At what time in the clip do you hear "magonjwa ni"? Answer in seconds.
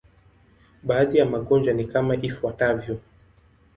1.25-1.85